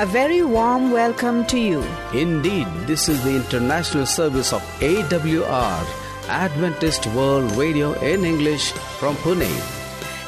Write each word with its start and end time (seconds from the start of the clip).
A 0.00 0.06
very 0.06 0.42
warm 0.44 0.92
welcome 0.92 1.44
to 1.46 1.58
you. 1.58 1.82
Indeed, 2.14 2.68
this 2.86 3.08
is 3.08 3.20
the 3.24 3.34
international 3.34 4.06
service 4.06 4.52
of 4.52 4.62
AWR, 4.78 5.84
Adventist 6.28 7.08
World 7.08 7.50
Radio 7.56 7.94
in 7.94 8.24
English 8.24 8.70
from 9.00 9.16
Pune. 9.16 9.50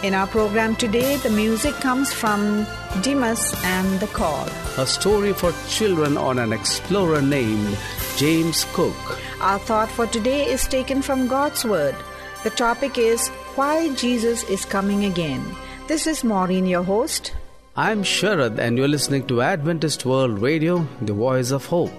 In 0.02 0.12
our 0.12 0.26
program 0.26 0.74
today, 0.74 1.18
the 1.18 1.30
music 1.30 1.72
comes 1.76 2.12
from 2.12 2.66
Demas 3.02 3.54
and 3.62 4.00
the 4.00 4.08
Call. 4.08 4.48
A 4.76 4.88
story 4.88 5.32
for 5.32 5.52
children 5.68 6.18
on 6.18 6.40
an 6.40 6.52
explorer 6.52 7.22
named 7.22 7.78
James 8.16 8.66
Cook. 8.72 9.20
Our 9.40 9.60
thought 9.60 9.88
for 9.88 10.08
today 10.08 10.46
is 10.46 10.66
taken 10.66 11.00
from 11.00 11.28
God's 11.28 11.64
Word. 11.64 11.94
The 12.42 12.50
topic 12.50 12.98
is 12.98 13.28
Why 13.54 13.94
Jesus 13.94 14.42
is 14.50 14.64
Coming 14.64 15.04
Again. 15.04 15.44
This 15.86 16.08
is 16.08 16.24
Maureen, 16.24 16.66
your 16.66 16.82
host. 16.82 17.34
I'm 17.76 18.02
Sharad, 18.02 18.58
and 18.58 18.76
you're 18.76 18.88
listening 18.88 19.28
to 19.28 19.42
Adventist 19.42 20.04
World 20.04 20.40
Radio, 20.40 20.88
the 21.02 21.12
voice 21.12 21.52
of 21.52 21.66
hope. 21.66 21.92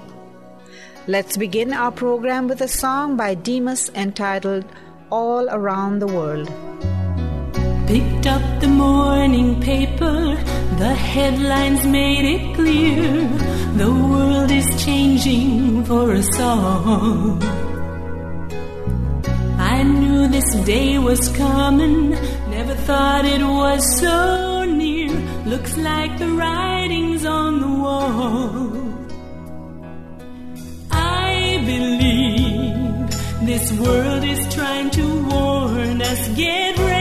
Let's 1.07 1.37
begin 1.37 1.71
our 1.71 1.93
program 1.93 2.49
with 2.49 2.59
a 2.59 2.67
song 2.67 3.15
by 3.15 3.35
Demas 3.35 3.89
entitled 3.95 4.65
All 5.09 5.47
Around 5.49 5.99
the 5.99 6.07
World. 6.07 6.47
Picked 7.87 8.27
up 8.27 8.59
the 8.59 8.67
morning 8.67 9.61
paper, 9.61 10.35
the 10.77 10.93
headlines 10.93 11.85
made 11.85 12.25
it 12.25 12.55
clear 12.55 13.27
the 13.77 13.89
world 13.89 14.51
is 14.51 14.83
changing 14.83 15.85
for 15.85 16.11
us 16.11 16.37
all. 16.37 17.41
I 19.57 19.83
knew 19.83 20.27
this 20.27 20.53
day 20.65 20.99
was 20.99 21.29
coming, 21.29 22.09
never 22.49 22.75
thought 22.75 23.23
it 23.23 23.41
was 23.41 23.99
so 23.99 24.35
near. 24.35 24.50
Looks 25.51 25.75
like 25.75 26.17
the 26.17 26.29
writing's 26.29 27.25
on 27.25 27.59
the 27.59 27.67
wall. 27.67 28.71
I 30.89 31.61
believe 31.65 33.09
this 33.45 33.69
world 33.73 34.23
is 34.23 34.55
trying 34.55 34.91
to 34.91 35.05
warn 35.29 36.01
us. 36.01 36.29
Get 36.37 36.77
ready. 36.79 37.00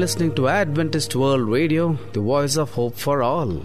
Listening 0.00 0.34
to 0.34 0.48
Adventist 0.48 1.14
World 1.14 1.46
Radio, 1.46 1.98
the 2.14 2.22
voice 2.22 2.56
of 2.56 2.70
hope 2.70 2.96
for 2.96 3.22
all. 3.22 3.62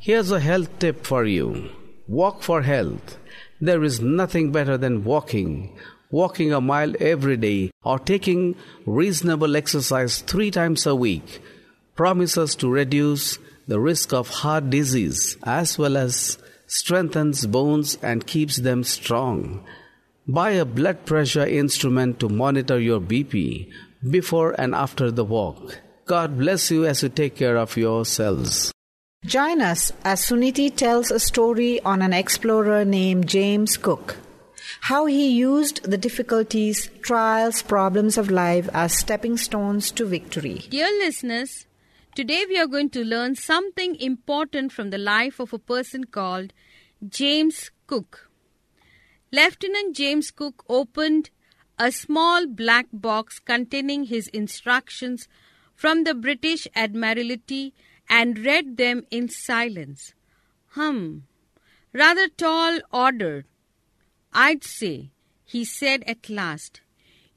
Here's 0.00 0.32
a 0.32 0.40
health 0.40 0.76
tip 0.80 1.06
for 1.06 1.24
you 1.24 1.70
walk 2.08 2.42
for 2.42 2.62
health. 2.62 3.16
There 3.60 3.84
is 3.84 4.00
nothing 4.00 4.50
better 4.50 4.76
than 4.76 5.04
walking. 5.04 5.78
Walking 6.10 6.52
a 6.52 6.60
mile 6.60 6.94
every 6.98 7.36
day 7.36 7.70
or 7.84 8.00
taking 8.00 8.56
reasonable 8.86 9.54
exercise 9.54 10.20
three 10.22 10.50
times 10.50 10.84
a 10.84 10.96
week 10.96 11.40
promises 11.94 12.56
to 12.56 12.68
reduce 12.68 13.38
the 13.68 13.78
risk 13.78 14.12
of 14.12 14.30
heart 14.42 14.68
disease 14.68 15.36
as 15.44 15.78
well 15.78 15.96
as 15.96 16.38
strengthens 16.66 17.46
bones 17.46 17.96
and 18.02 18.26
keeps 18.26 18.56
them 18.56 18.82
strong. 18.82 19.64
Buy 20.26 20.50
a 20.50 20.64
blood 20.64 21.06
pressure 21.06 21.46
instrument 21.46 22.18
to 22.18 22.28
monitor 22.28 22.80
your 22.80 23.00
BP 23.00 23.70
before 24.08 24.54
and 24.58 24.74
after 24.74 25.10
the 25.10 25.24
walk. 25.24 25.78
God 26.06 26.38
bless 26.38 26.70
you 26.70 26.84
as 26.84 27.02
you 27.02 27.08
take 27.08 27.36
care 27.36 27.56
of 27.56 27.76
yourselves. 27.76 28.72
Join 29.24 29.60
us 29.60 29.92
as 30.04 30.24
Suniti 30.24 30.74
tells 30.74 31.10
a 31.12 31.20
story 31.20 31.80
on 31.82 32.02
an 32.02 32.12
explorer 32.12 32.84
named 32.84 33.28
James 33.28 33.76
Cook. 33.76 34.16
How 34.82 35.06
he 35.06 35.28
used 35.28 35.84
the 35.84 35.98
difficulties, 35.98 36.90
trials, 37.02 37.62
problems 37.62 38.18
of 38.18 38.30
life 38.30 38.68
as 38.74 38.92
stepping 38.92 39.36
stones 39.36 39.92
to 39.92 40.04
victory. 40.04 40.66
Dear 40.70 40.88
listeners, 40.98 41.66
today 42.16 42.44
we 42.48 42.58
are 42.58 42.66
going 42.66 42.90
to 42.90 43.04
learn 43.04 43.36
something 43.36 43.94
important 44.00 44.72
from 44.72 44.90
the 44.90 44.98
life 44.98 45.38
of 45.38 45.52
a 45.52 45.58
person 45.58 46.04
called 46.04 46.52
James 47.08 47.70
Cook. 47.86 48.28
Lieutenant 49.30 49.94
James 49.94 50.32
Cook 50.32 50.64
opened 50.68 51.30
a 51.78 51.90
small 51.90 52.46
black 52.46 52.86
box 52.92 53.38
containing 53.38 54.04
his 54.04 54.28
instructions 54.28 55.28
from 55.74 56.04
the 56.04 56.14
British 56.14 56.68
Admiralty 56.74 57.74
and 58.08 58.38
read 58.38 58.76
them 58.76 59.04
in 59.10 59.28
silence. 59.28 60.14
Hum, 60.70 61.24
rather 61.92 62.28
tall 62.28 62.80
order, 62.92 63.46
I'd 64.32 64.64
say, 64.64 65.10
he 65.44 65.64
said 65.64 66.04
at 66.06 66.30
last. 66.30 66.80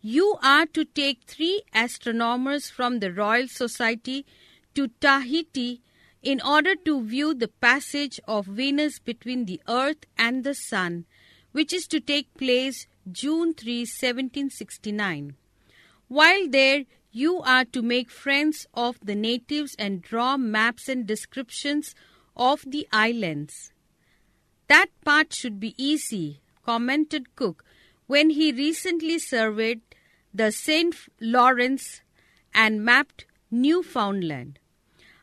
You 0.02 0.38
are 0.44 0.66
to 0.68 0.86
take 0.86 1.24
three 1.26 1.64
astronomers 1.74 2.70
from 2.70 3.00
the 3.00 3.12
Royal 3.12 3.48
Society 3.48 4.26
to 4.76 4.90
Tahiti 5.02 5.82
in 6.22 6.42
order 6.42 6.76
to 6.76 7.04
view 7.04 7.34
the 7.34 7.48
passage 7.48 8.20
of 8.28 8.46
Venus 8.46 9.00
between 9.00 9.46
the 9.46 9.62
Earth 9.68 10.06
and 10.18 10.44
the 10.44 10.54
Sun, 10.54 11.06
which 11.52 11.74
is 11.74 11.88
to 11.88 12.00
take 12.00 12.34
place 12.36 12.88
June 13.12 13.54
3, 13.54 13.82
1769. 13.82 15.36
While 16.08 16.48
there, 16.50 16.86
you 17.12 17.40
are 17.42 17.66
to 17.66 17.82
make 17.82 18.10
friends 18.10 18.66
of 18.74 19.00
the 19.02 19.16
natives 19.16 19.76
and 19.78 20.02
draw 20.02 20.38
maps 20.38 20.90
and 20.90 21.06
descriptions 21.06 21.94
of 22.36 22.64
the 22.66 22.88
islands. 22.92 23.72
That 24.68 24.88
part 25.06 25.34
should 25.34 25.60
be 25.60 25.76
easy, 25.78 26.42
commented 26.66 27.36
Cook 27.36 27.64
when 28.08 28.32
he 28.32 28.52
recently 28.52 29.20
surveyed 29.20 29.82
the 30.34 30.52
St. 30.52 30.96
Lawrence 31.22 32.02
and 32.54 32.84
mapped 32.84 33.26
Newfoundland. 33.52 34.60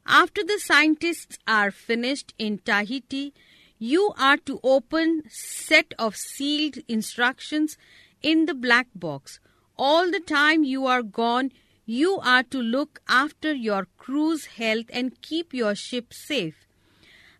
After 0.06 0.42
the 0.42 0.58
scientists 0.58 1.38
are 1.46 1.70
finished 1.70 2.32
in 2.38 2.58
Tahiti, 2.58 3.34
you 3.82 4.12
are 4.16 4.36
to 4.36 4.60
open 4.62 5.24
set 5.28 5.92
of 5.98 6.14
sealed 6.14 6.78
instructions 6.86 7.76
in 8.22 8.46
the 8.46 8.54
black 8.54 8.86
box. 8.94 9.40
All 9.76 10.08
the 10.08 10.20
time 10.20 10.62
you 10.62 10.86
are 10.86 11.02
gone, 11.02 11.50
you 11.84 12.20
are 12.22 12.44
to 12.44 12.58
look 12.58 13.00
after 13.08 13.52
your 13.52 13.88
crew's 13.98 14.44
health 14.44 14.86
and 14.92 15.20
keep 15.20 15.52
your 15.52 15.74
ship 15.74 16.14
safe. 16.14 16.64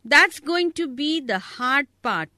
That's 0.04 0.40
going 0.40 0.72
to 0.72 0.88
be 0.88 1.20
the 1.20 1.38
hard 1.38 1.86
part. 2.02 2.28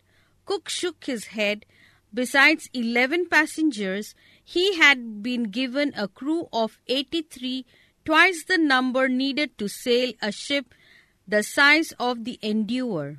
Cook 0.45 0.69
shook 0.69 1.07
his 1.07 1.29
head. 1.29 1.65
Besides 2.13 2.69
11 2.75 3.31
passengers, 3.31 4.15
he 4.45 4.77
had 4.77 5.23
been 5.23 5.45
given 5.45 5.95
a 5.97 6.09
crew 6.09 6.49
of 6.53 6.79
83, 6.89 7.65
twice 8.05 8.45
the 8.45 8.59
number 8.59 9.09
needed 9.09 9.57
to 9.57 9.67
sail 9.67 10.13
a 10.21 10.31
ship 10.31 10.75
the 11.27 11.43
size 11.43 11.95
of 11.99 12.25
the 12.25 12.39
Endeavour. 12.43 13.17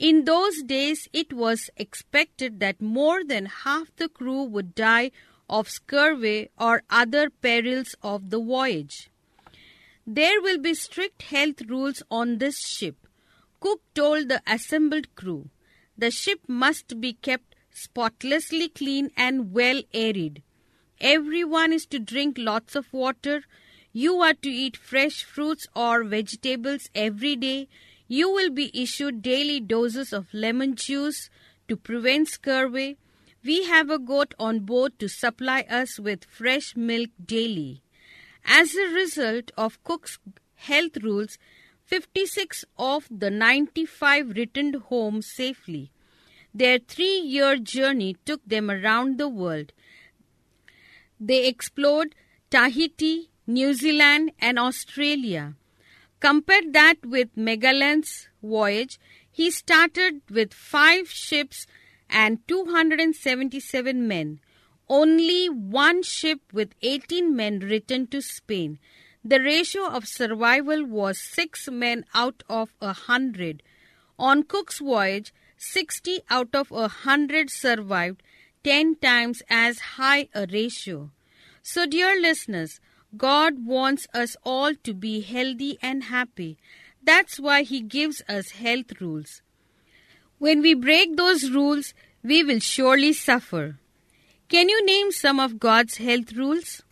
In 0.00 0.24
those 0.24 0.62
days, 0.62 1.08
it 1.12 1.30
was 1.30 1.68
expected 1.76 2.58
that 2.58 2.80
more 2.80 3.22
than 3.22 3.44
half 3.44 3.94
the 3.96 4.08
crew 4.08 4.44
would 4.44 4.74
die 4.74 5.10
of 5.46 5.68
scurvy 5.68 6.48
or 6.58 6.82
other 6.88 7.28
perils 7.28 7.94
of 8.02 8.30
the 8.30 8.40
voyage. 8.40 9.10
There 10.06 10.40
will 10.40 10.56
be 10.56 10.72
strict 10.72 11.20
health 11.24 11.60
rules 11.68 12.02
on 12.10 12.38
this 12.38 12.66
ship. 12.66 13.06
Cook 13.60 13.82
told 13.94 14.30
the 14.30 14.40
assembled 14.46 15.14
crew. 15.16 15.50
The 15.98 16.10
ship 16.10 16.40
must 16.48 16.98
be 16.98 17.12
kept 17.12 17.54
spotlessly 17.70 18.70
clean 18.70 19.10
and 19.18 19.52
well 19.52 19.82
aerated. 19.92 20.42
Everyone 20.98 21.74
is 21.74 21.84
to 21.86 21.98
drink 21.98 22.36
lots 22.38 22.74
of 22.74 22.90
water. 22.90 23.42
You 23.92 24.20
are 24.20 24.32
to 24.32 24.48
eat 24.48 24.78
fresh 24.78 25.24
fruits 25.24 25.66
or 25.76 26.04
vegetables 26.04 26.88
every 26.94 27.36
day. 27.36 27.68
You 28.12 28.28
will 28.28 28.50
be 28.50 28.72
issued 28.74 29.22
daily 29.22 29.60
doses 29.60 30.12
of 30.12 30.34
lemon 30.34 30.74
juice 30.74 31.30
to 31.68 31.76
prevent 31.76 32.26
scurvy. 32.26 32.98
We 33.44 33.66
have 33.66 33.88
a 33.88 34.00
goat 34.00 34.34
on 34.36 34.58
board 34.70 34.98
to 34.98 35.08
supply 35.08 35.60
us 35.70 35.96
with 35.96 36.24
fresh 36.24 36.74
milk 36.74 37.10
daily. 37.24 37.82
As 38.44 38.74
a 38.74 38.92
result 38.92 39.52
of 39.56 39.80
Cook's 39.84 40.18
health 40.56 40.96
rules, 41.04 41.38
56 41.84 42.64
of 42.76 43.06
the 43.12 43.30
95 43.30 44.30
returned 44.30 44.74
home 44.90 45.22
safely. 45.22 45.92
Their 46.52 46.80
three 46.80 47.20
year 47.20 47.58
journey 47.58 48.16
took 48.24 48.44
them 48.44 48.72
around 48.72 49.18
the 49.18 49.28
world. 49.28 49.72
They 51.20 51.46
explored 51.46 52.16
Tahiti, 52.50 53.30
New 53.46 53.72
Zealand, 53.72 54.32
and 54.40 54.58
Australia. 54.58 55.54
Compare 56.20 56.70
that 56.72 56.96
with 57.04 57.34
Magellan's 57.34 58.28
voyage. 58.42 59.00
He 59.32 59.50
started 59.50 60.20
with 60.30 60.52
five 60.52 61.08
ships 61.10 61.66
and 62.10 62.46
277 62.46 64.06
men. 64.06 64.40
Only 64.88 65.48
one 65.48 66.02
ship 66.02 66.40
with 66.52 66.74
18 66.82 67.34
men 67.34 67.60
returned 67.60 68.10
to 68.10 68.20
Spain. 68.20 68.78
The 69.24 69.40
ratio 69.40 69.86
of 69.86 70.06
survival 70.06 70.84
was 70.84 71.18
6 71.18 71.70
men 71.70 72.04
out 72.14 72.42
of 72.48 72.74
a 72.80 72.86
100. 72.86 73.62
On 74.18 74.42
Cook's 74.42 74.80
voyage, 74.80 75.32
60 75.56 76.20
out 76.28 76.54
of 76.54 76.70
a 76.70 76.88
100 76.88 77.50
survived, 77.50 78.22
10 78.64 78.96
times 78.96 79.42
as 79.48 79.78
high 79.96 80.28
a 80.34 80.46
ratio. 80.50 81.10
So, 81.62 81.86
dear 81.86 82.20
listeners, 82.20 82.80
God 83.16 83.66
wants 83.66 84.06
us 84.14 84.36
all 84.44 84.74
to 84.84 84.94
be 84.94 85.20
healthy 85.20 85.78
and 85.82 86.04
happy. 86.04 86.58
That's 87.02 87.40
why 87.40 87.62
He 87.62 87.80
gives 87.80 88.22
us 88.28 88.50
health 88.52 89.00
rules. 89.00 89.42
When 90.38 90.62
we 90.62 90.74
break 90.74 91.16
those 91.16 91.50
rules, 91.50 91.92
we 92.22 92.44
will 92.44 92.60
surely 92.60 93.12
suffer. 93.12 93.78
Can 94.48 94.68
you 94.68 94.84
name 94.84 95.12
some 95.12 95.40
of 95.40 95.58
God's 95.58 95.96
health 95.96 96.32
rules? 96.32 96.82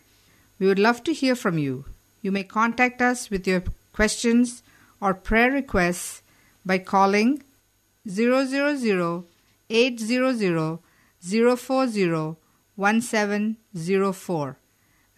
We 0.59 0.67
would 0.67 0.79
love 0.79 1.05
to 1.05 1.13
hear 1.13 1.35
from 1.35 1.59
you. 1.59 1.85
You 2.21 2.33
may 2.33 2.45
contact 2.45 3.01
us 3.01 3.31
with 3.31 3.47
your 3.47 3.63
questions 3.93 4.63
or 5.01 5.15
prayer 5.15 5.51
requests 5.51 6.23
by 6.67 6.79
calling 6.79 7.43
000 8.09 9.25
800 9.71 10.79
040 11.21 12.37
1704. 12.77 14.58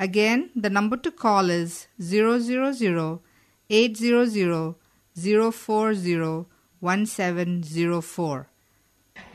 Again, 0.01 0.49
the 0.57 0.71
number 0.71 0.97
to 0.97 1.11
call 1.11 1.51
is 1.51 1.87
000 2.01 3.21
800 3.69 4.75
040 5.15 6.47
1704. 6.81 8.47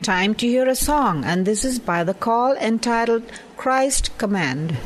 Time 0.02 0.34
to 0.34 0.46
hear 0.48 0.68
a 0.68 0.74
song, 0.74 1.24
and 1.24 1.46
this 1.46 1.64
is 1.64 1.78
by 1.78 2.02
the 2.02 2.14
call 2.14 2.56
entitled 2.56 3.22
Christ 3.56 4.18
Command. 4.18 4.76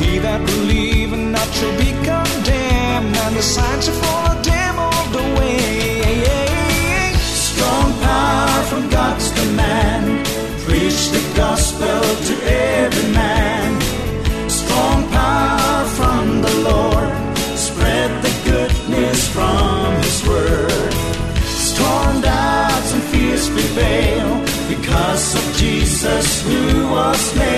He 0.00 0.18
that 0.18 0.40
believeth 0.46 1.24
not 1.36 1.48
shall 1.52 1.76
be 1.76 1.92
condemned, 2.08 3.14
and 3.24 3.36
the 3.36 3.42
signs 3.42 3.84
shall 3.84 3.98
follow 4.04 4.36
them 4.42 4.74
all 4.78 5.06
the 5.18 5.26
way. 5.38 7.12
Strong 7.20 7.88
power 8.00 8.62
from 8.70 8.88
God's 8.88 9.28
command. 9.38 10.26
Preach 10.64 11.00
the 11.16 11.22
gospel 11.36 12.00
to 12.28 12.34
every 12.80 13.08
man. 13.12 13.68
Strong 14.48 14.98
power 15.10 15.84
from 15.98 16.24
the 16.46 16.54
Lord. 16.70 17.10
Spread 17.68 18.10
the 18.24 18.34
goodness 18.50 19.28
from 19.28 19.94
His 20.06 20.18
word. 20.26 20.92
Storm 21.68 22.22
doubts 22.22 22.90
and 22.94 23.02
fears 23.12 23.48
prevail 23.50 24.28
because 24.72 25.26
of 25.40 25.44
Jesus 25.56 26.42
who 26.42 26.88
was 26.88 27.36
nailed. 27.36 27.49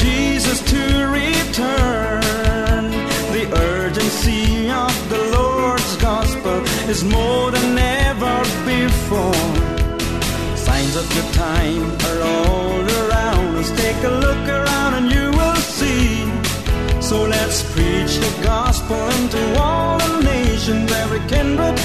Jesus 0.00 0.62
to 0.62 0.82
return. 1.12 2.90
The 3.36 3.44
urgency 3.54 4.70
of 4.70 4.94
the 5.10 5.22
Lord's 5.36 5.96
gospel 5.96 6.56
is 6.88 7.04
more 7.04 7.50
than 7.50 7.76
ever 7.76 8.36
before. 8.64 9.44
Signs 10.56 10.96
of 10.96 11.06
the 11.16 11.24
time 11.36 11.84
are 12.08 12.20
all 12.32 12.80
around 13.00 13.56
us. 13.56 13.70
Take 13.76 14.02
a 14.04 14.14
look 14.24 14.48
around 14.48 14.94
and 14.94 15.12
you 15.12 15.26
will 15.38 15.60
see. 15.78 16.24
So 17.02 17.24
let's 17.24 17.62
preach 17.74 18.16
the 18.24 18.32
gospel 18.42 19.02
into 19.18 19.42
all 19.60 19.98
the 19.98 20.22
nations, 20.22 20.90
every 20.92 21.20
kindred, 21.28 21.76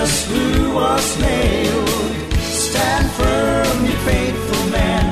Jesus 0.00 0.26
who 0.26 0.74
was 0.74 1.18
nailed. 1.18 1.88
Stand 2.40 3.10
firm, 3.12 3.84
you 3.84 3.96
faithful 4.08 4.70
men, 4.70 5.04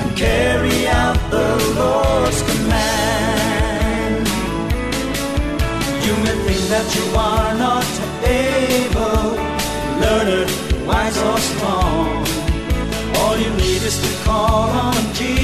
and 0.00 0.16
carry 0.16 0.86
out 0.88 1.18
the 1.30 1.48
Lord's 1.78 2.42
command. 2.42 4.26
You 6.04 6.14
may 6.24 6.36
think 6.46 6.62
that 6.74 6.86
you 6.96 7.06
are 7.16 7.54
not 7.66 7.86
able, 8.24 9.26
learned, 10.04 10.50
wise 10.86 11.18
or 11.18 11.38
strong. 11.38 12.26
All 13.18 13.36
you 13.38 13.50
need 13.62 13.82
is 13.90 13.98
to 14.04 14.24
call 14.24 14.68
on 14.68 15.14
Jesus. 15.14 15.35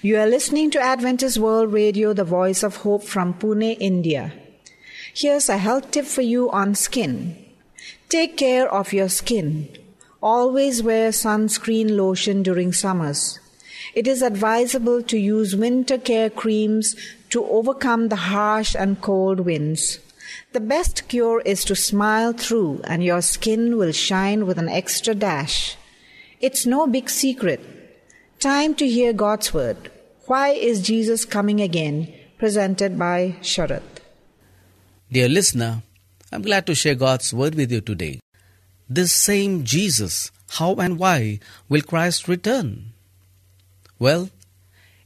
You 0.00 0.16
are 0.18 0.28
listening 0.28 0.70
to 0.70 0.80
Adventist 0.80 1.38
World 1.38 1.72
Radio, 1.72 2.12
the 2.12 2.22
voice 2.22 2.62
of 2.62 2.76
hope 2.76 3.02
from 3.02 3.34
Pune, 3.34 3.76
India. 3.80 4.32
Here's 5.12 5.48
a 5.48 5.58
health 5.58 5.90
tip 5.90 6.04
for 6.04 6.22
you 6.22 6.48
on 6.52 6.76
skin. 6.76 7.36
Take 8.08 8.36
care 8.36 8.72
of 8.72 8.92
your 8.92 9.08
skin. 9.08 9.68
Always 10.22 10.84
wear 10.84 11.10
sunscreen 11.10 11.96
lotion 11.96 12.44
during 12.44 12.72
summers. 12.72 13.40
It 13.92 14.06
is 14.06 14.22
advisable 14.22 15.02
to 15.02 15.18
use 15.18 15.56
winter 15.56 15.98
care 15.98 16.30
creams 16.30 16.94
to 17.30 17.44
overcome 17.46 18.08
the 18.08 18.30
harsh 18.30 18.76
and 18.78 19.02
cold 19.02 19.40
winds. 19.40 19.98
The 20.52 20.60
best 20.60 21.08
cure 21.08 21.40
is 21.40 21.64
to 21.64 21.74
smile 21.74 22.32
through, 22.32 22.82
and 22.84 23.02
your 23.02 23.20
skin 23.20 23.76
will 23.76 23.90
shine 23.90 24.46
with 24.46 24.58
an 24.58 24.68
extra 24.68 25.16
dash. 25.16 25.76
It's 26.40 26.66
no 26.66 26.86
big 26.86 27.10
secret. 27.10 27.77
Time 28.40 28.76
to 28.76 28.86
hear 28.86 29.12
God's 29.12 29.52
word. 29.52 29.90
Why 30.26 30.50
is 30.50 30.80
Jesus 30.80 31.24
coming 31.24 31.60
again? 31.60 32.14
Presented 32.38 32.96
by 32.96 33.34
Sharath. 33.42 33.98
Dear 35.10 35.28
listener, 35.28 35.82
I'm 36.30 36.42
glad 36.42 36.64
to 36.66 36.74
share 36.76 36.94
God's 36.94 37.34
word 37.34 37.56
with 37.56 37.72
you 37.72 37.80
today. 37.80 38.20
This 38.88 39.10
same 39.10 39.64
Jesus, 39.64 40.30
how 40.50 40.76
and 40.76 41.00
why 41.00 41.40
will 41.68 41.82
Christ 41.82 42.28
return? 42.28 42.92
Well, 43.98 44.30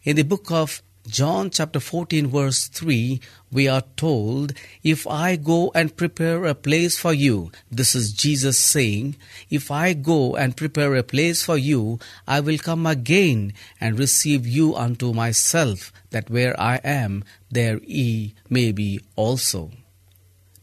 in 0.05 0.17
the 0.17 0.25
book 0.25 0.51
of 0.51 0.83
John 1.09 1.51
chapter 1.51 1.81
14 1.81 2.29
verse 2.29 2.69
3, 2.69 3.21
we 3.51 3.67
are 3.67 3.83
told, 3.97 4.53
If 4.85 5.05
I 5.07 5.35
go 5.35 5.73
and 5.75 5.97
prepare 5.97 6.45
a 6.45 6.55
place 6.55 6.97
for 6.97 7.13
you, 7.13 7.51
this 7.71 7.97
is 7.97 8.13
Jesus 8.13 8.57
saying, 8.57 9.17
If 9.51 9.71
I 9.71 9.95
go 9.95 10.37
and 10.37 10.57
prepare 10.57 10.95
a 10.95 11.03
place 11.03 11.43
for 11.43 11.59
you, 11.59 11.99
I 12.27 12.39
will 12.39 12.59
come 12.59 12.87
again 12.87 13.53
and 13.81 13.99
receive 13.99 14.47
you 14.47 14.77
unto 14.77 15.13
myself, 15.13 15.93
that 16.11 16.31
where 16.31 16.59
I 16.59 16.77
am, 16.85 17.25
there 17.51 17.81
ye 17.83 18.35
may 18.49 18.71
be 18.71 19.01
also. 19.17 19.73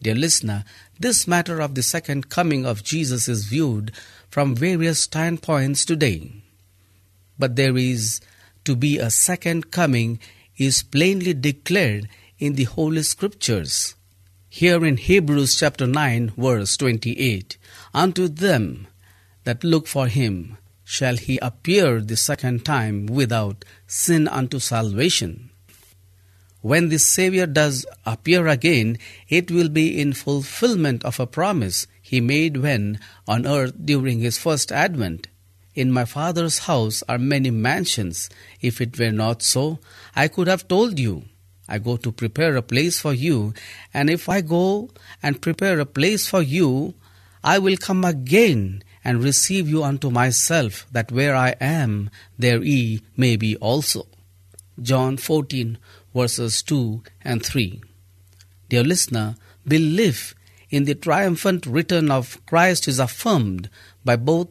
Dear 0.02 0.16
listener, 0.16 0.64
this 0.98 1.28
matter 1.28 1.60
of 1.60 1.76
the 1.76 1.84
second 1.84 2.30
coming 2.30 2.66
of 2.66 2.84
Jesus 2.84 3.28
is 3.28 3.46
viewed 3.46 3.92
from 4.30 4.56
various 4.56 5.02
standpoints 5.02 5.84
today. 5.84 6.32
But 7.38 7.58
there 7.58 7.78
is 7.78 8.22
to 8.70 8.76
be 8.76 9.00
a 9.00 9.10
second 9.10 9.72
coming 9.72 10.20
is 10.56 10.84
plainly 10.84 11.34
declared 11.34 12.08
in 12.38 12.54
the 12.54 12.66
Holy 12.66 13.02
Scriptures. 13.02 13.96
Here 14.48 14.86
in 14.86 14.98
Hebrews 14.98 15.58
chapter 15.58 15.88
9 15.88 16.34
verse 16.38 16.78
28, 16.78 17.58
unto 17.96 18.28
them 18.28 18.86
that 19.44 19.64
look 19.64 19.88
for 19.88 20.06
him 20.06 20.60
shall 20.84 21.18
he 21.18 21.40
appear 21.40 22.00
the 22.00 22.16
second 22.16 22.64
time 22.64 23.08
without 23.08 23.66
sin 23.88 24.28
unto 24.28 24.60
salvation. 24.60 25.50
When 26.62 26.90
the 26.90 27.00
Savior 27.00 27.48
does 27.48 27.88
appear 28.06 28.46
again, 28.46 29.00
it 29.30 29.50
will 29.50 29.70
be 29.70 30.00
in 30.00 30.14
fulfillment 30.14 31.04
of 31.04 31.20
a 31.20 31.26
promise 31.26 31.88
he 32.04 32.22
made 32.22 32.58
when 32.58 33.00
on 33.28 33.48
earth 33.48 33.74
during 33.84 34.20
his 34.20 34.38
first 34.38 34.72
advent. 34.72 35.28
In 35.80 35.94
my 35.94 36.04
Father's 36.04 36.60
house 36.68 37.04
are 37.08 37.18
many 37.18 37.52
mansions. 37.52 38.30
If 38.60 38.82
it 38.82 39.00
were 39.00 39.14
not 39.14 39.42
so, 39.42 39.80
I 40.14 40.28
could 40.28 40.48
have 40.48 40.68
told 40.68 41.00
you. 41.00 41.24
I 41.70 41.78
go 41.80 41.96
to 41.96 42.12
prepare 42.12 42.58
a 42.58 42.62
place 42.62 43.00
for 43.00 43.14
you, 43.14 43.54
and 43.94 44.10
if 44.10 44.28
I 44.28 44.42
go 44.42 44.90
and 45.24 45.42
prepare 45.42 45.80
a 45.80 45.86
place 45.86 46.28
for 46.28 46.42
you, 46.42 46.96
I 47.46 47.60
will 47.60 47.78
come 47.78 48.04
again 48.04 48.84
and 49.06 49.24
receive 49.24 49.70
you 49.70 49.82
unto 49.82 50.10
myself, 50.10 50.86
that 50.92 51.14
where 51.14 51.34
I 51.34 51.56
am, 51.62 52.10
there 52.38 52.62
ye 52.62 53.00
may 53.16 53.38
be 53.38 53.56
also. 53.56 54.06
John 54.82 55.16
14, 55.16 55.78
verses 56.14 56.62
2 56.62 57.04
and 57.22 57.42
3. 57.42 57.82
Dear 58.68 58.84
listener, 58.84 59.38
belief 59.66 60.36
in 60.70 60.84
the 60.84 60.96
triumphant 60.96 61.66
return 61.66 62.12
of 62.12 62.46
Christ 62.46 62.90
is 62.90 63.00
affirmed 63.00 63.70
by 64.04 64.18
both 64.18 64.50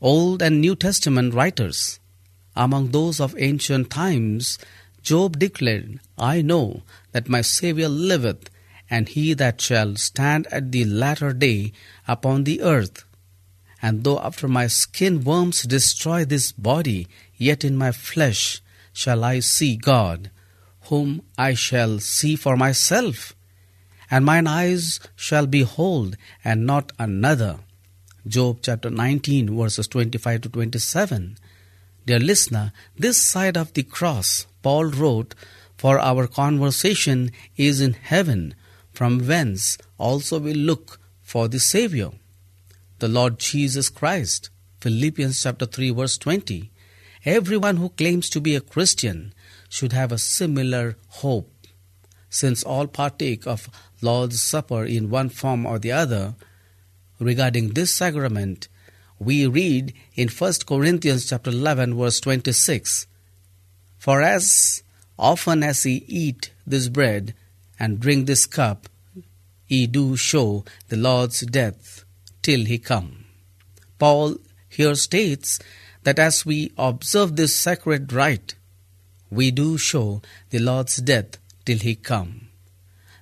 Old 0.00 0.42
and 0.42 0.60
New 0.60 0.76
Testament 0.76 1.34
writers. 1.34 2.00
Among 2.56 2.90
those 2.90 3.20
of 3.20 3.34
ancient 3.38 3.90
times, 3.90 4.58
Job 5.02 5.38
declared, 5.38 6.00
I 6.16 6.42
know 6.42 6.82
that 7.12 7.28
my 7.28 7.40
Saviour 7.42 7.88
liveth, 7.88 8.50
and 8.88 9.08
he 9.08 9.34
that 9.34 9.60
shall 9.60 9.96
stand 9.96 10.46
at 10.48 10.72
the 10.72 10.84
latter 10.84 11.32
day 11.32 11.72
upon 12.06 12.44
the 12.44 12.62
earth. 12.62 13.04
And 13.82 14.04
though 14.04 14.18
after 14.20 14.48
my 14.48 14.66
skin 14.66 15.24
worms 15.24 15.62
destroy 15.62 16.24
this 16.24 16.52
body, 16.52 17.06
yet 17.36 17.64
in 17.64 17.76
my 17.76 17.92
flesh 17.92 18.62
shall 18.92 19.24
I 19.24 19.40
see 19.40 19.76
God, 19.76 20.30
whom 20.88 21.22
I 21.36 21.54
shall 21.54 21.98
see 21.98 22.36
for 22.36 22.56
myself, 22.56 23.34
and 24.10 24.24
mine 24.24 24.46
eyes 24.46 25.00
shall 25.16 25.46
behold, 25.46 26.16
and 26.44 26.66
not 26.66 26.92
another. 26.98 27.58
Job 28.26 28.60
chapter 28.62 28.88
19, 28.88 29.54
verses 29.54 29.86
25 29.86 30.40
to 30.40 30.48
27. 30.48 31.36
Dear 32.06 32.18
listener, 32.18 32.72
this 32.96 33.20
side 33.20 33.54
of 33.58 33.74
the 33.74 33.82
cross, 33.82 34.46
Paul 34.62 34.86
wrote, 34.86 35.34
For 35.76 35.98
our 35.98 36.26
conversation 36.26 37.32
is 37.58 37.82
in 37.82 37.92
heaven, 37.92 38.54
from 38.92 39.26
whence 39.26 39.76
also 39.98 40.40
we 40.40 40.54
look 40.54 40.98
for 41.20 41.48
the 41.48 41.60
Savior, 41.60 42.12
the 42.98 43.08
Lord 43.08 43.38
Jesus 43.38 43.90
Christ. 43.90 44.48
Philippians 44.80 45.42
chapter 45.42 45.66
3, 45.66 45.90
verse 45.90 46.16
20. 46.16 46.70
Everyone 47.26 47.76
who 47.76 47.90
claims 47.90 48.30
to 48.30 48.40
be 48.40 48.54
a 48.54 48.62
Christian 48.62 49.34
should 49.68 49.92
have 49.92 50.12
a 50.12 50.18
similar 50.18 50.96
hope. 51.08 51.50
Since 52.30 52.62
all 52.62 52.86
partake 52.86 53.46
of 53.46 53.68
Lord's 54.00 54.42
Supper 54.42 54.84
in 54.84 55.10
one 55.10 55.28
form 55.28 55.66
or 55.66 55.78
the 55.78 55.92
other, 55.92 56.36
regarding 57.18 57.70
this 57.70 57.92
sacrament, 57.92 58.68
we 59.18 59.46
read 59.46 59.94
in 60.14 60.28
1 60.28 60.52
Corinthians 60.66 61.28
chapter 61.28 61.50
11 61.50 61.96
verse 61.96 62.20
26 62.20 63.06
For 63.98 64.22
as 64.22 64.82
often 65.18 65.62
as 65.62 65.86
ye 65.86 66.04
eat 66.08 66.50
this 66.66 66.88
bread 66.88 67.34
and 67.78 68.00
drink 68.00 68.26
this 68.26 68.46
cup 68.46 68.88
ye 69.68 69.86
do 69.86 70.16
show 70.16 70.64
the 70.88 70.96
Lord's 70.96 71.40
death 71.40 72.04
till 72.42 72.64
he 72.64 72.78
come. 72.78 73.24
Paul 73.98 74.36
here 74.68 74.94
states 74.94 75.60
that 76.02 76.18
as 76.18 76.44
we 76.44 76.72
observe 76.76 77.36
this 77.36 77.56
sacred 77.56 78.12
rite 78.12 78.54
we 79.30 79.50
do 79.50 79.78
show 79.78 80.22
the 80.50 80.58
Lord's 80.58 80.96
death 80.98 81.38
till 81.64 81.78
he 81.78 81.94
come. 81.94 82.48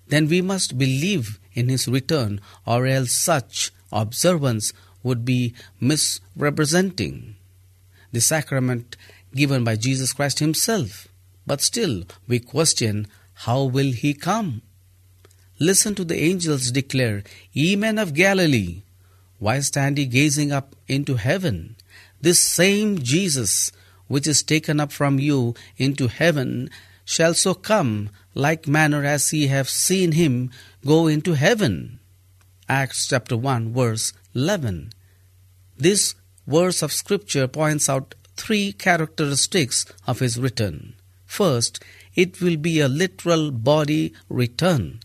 Then 0.09 0.29
we 0.29 0.43
must 0.43 0.77
believe 0.77 1.39
in 1.55 1.69
his 1.69 1.89
return 1.89 2.41
or 2.67 2.87
else 2.87 3.13
such 3.13 3.71
observance 3.93 4.73
would 5.03 5.25
be 5.25 5.55
misrepresenting 5.81 7.37
the 8.13 8.21
sacrament 8.21 8.97
given 9.35 9.65
by 9.65 9.77
Jesus 9.77 10.13
Christ 10.13 10.39
Himself. 10.39 11.09
But 11.47 11.61
still, 11.61 12.05
we 12.29 12.39
question 12.39 13.09
how 13.47 13.65
will 13.65 13.93
He 13.93 14.15
come? 14.15 14.63
Listen 15.59 15.95
to 15.95 16.05
the 16.05 16.19
angels 16.19 16.71
declare, 16.71 17.23
Ye 17.53 17.77
men 17.77 17.99
of 17.99 18.15
Galilee, 18.15 18.83
why 19.39 19.61
stand 19.61 19.99
ye 19.99 20.07
gazing 20.07 20.53
up 20.53 20.77
into 20.87 21.17
heaven? 21.17 21.77
This 22.21 22.41
same 22.41 22.99
Jesus, 22.99 23.73
which 24.07 24.27
is 24.27 24.43
taken 24.43 24.79
up 24.79 24.93
from 24.93 25.19
you 25.19 25.55
into 25.77 26.07
heaven, 26.09 26.71
shall 27.05 27.35
so 27.35 27.55
come 27.55 28.11
like 28.35 28.69
manner 28.69 29.05
as 29.05 29.33
ye 29.33 29.49
have 29.49 29.69
seen 29.69 30.13
him 30.13 30.51
go 30.87 31.07
into 31.07 31.35
heaven. 31.35 31.99
Acts 32.73 33.07
chapter 33.07 33.37
1 33.37 33.75
verse 33.75 34.15
11. 34.35 34.95
This 35.77 36.15
verse 36.47 36.81
of 36.81 36.91
scripture 36.91 37.47
points 37.47 37.87
out 37.87 38.15
three 38.35 38.73
characteristics 38.73 39.85
of 40.07 40.21
his 40.21 40.41
return. 40.41 40.95
First, 41.27 41.85
it 42.15 42.41
will 42.41 42.57
be 42.57 42.81
a 42.81 42.89
literal 42.89 43.51
body 43.51 44.15
return. 44.31 45.01